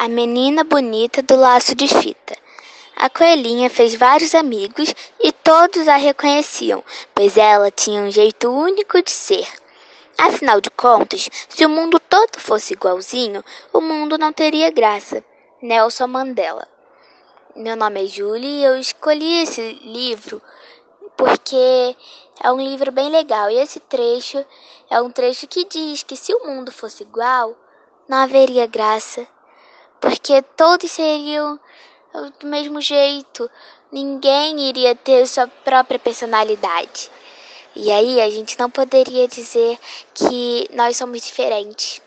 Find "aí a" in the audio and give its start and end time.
37.92-38.28